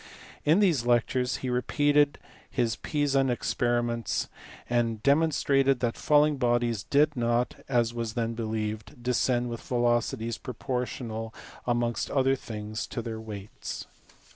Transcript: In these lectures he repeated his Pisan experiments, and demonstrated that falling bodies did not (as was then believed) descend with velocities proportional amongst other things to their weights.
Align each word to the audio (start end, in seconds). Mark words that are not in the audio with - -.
In 0.43 0.61
these 0.61 0.83
lectures 0.83 1.35
he 1.45 1.51
repeated 1.51 2.17
his 2.49 2.75
Pisan 2.75 3.29
experiments, 3.29 4.29
and 4.67 5.03
demonstrated 5.03 5.79
that 5.81 5.95
falling 5.95 6.37
bodies 6.37 6.81
did 6.81 7.15
not 7.15 7.57
(as 7.69 7.93
was 7.93 8.13
then 8.15 8.33
believed) 8.33 9.03
descend 9.03 9.47
with 9.51 9.61
velocities 9.61 10.39
proportional 10.39 11.35
amongst 11.67 12.09
other 12.09 12.35
things 12.35 12.87
to 12.87 13.03
their 13.03 13.21
weights. 13.21 13.85